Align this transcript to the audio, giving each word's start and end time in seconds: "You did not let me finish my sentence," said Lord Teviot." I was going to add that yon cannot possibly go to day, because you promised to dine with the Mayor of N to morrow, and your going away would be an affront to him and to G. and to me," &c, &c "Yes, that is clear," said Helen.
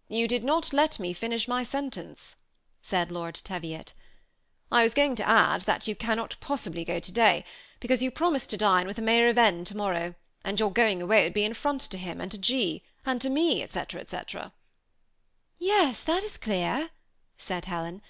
"You 0.18 0.28
did 0.28 0.44
not 0.44 0.72
let 0.72 1.00
me 1.00 1.12
finish 1.12 1.48
my 1.48 1.64
sentence," 1.64 2.36
said 2.82 3.10
Lord 3.10 3.34
Teviot." 3.34 3.94
I 4.70 4.84
was 4.84 4.94
going 4.94 5.16
to 5.16 5.26
add 5.28 5.62
that 5.62 5.88
yon 5.88 5.96
cannot 5.96 6.36
possibly 6.38 6.84
go 6.84 7.00
to 7.00 7.10
day, 7.12 7.44
because 7.80 8.00
you 8.00 8.12
promised 8.12 8.50
to 8.50 8.56
dine 8.56 8.86
with 8.86 8.94
the 8.94 9.02
Mayor 9.02 9.26
of 9.26 9.38
N 9.38 9.64
to 9.64 9.76
morrow, 9.76 10.14
and 10.44 10.60
your 10.60 10.70
going 10.72 11.02
away 11.02 11.24
would 11.24 11.32
be 11.34 11.42
an 11.44 11.50
affront 11.50 11.80
to 11.80 11.98
him 11.98 12.20
and 12.20 12.30
to 12.30 12.38
G. 12.38 12.84
and 13.04 13.20
to 13.22 13.28
me," 13.28 13.66
&c, 13.66 13.80
&c 14.06 14.18
"Yes, 15.58 16.00
that 16.04 16.22
is 16.22 16.36
clear," 16.36 16.90
said 17.36 17.64
Helen. 17.64 18.02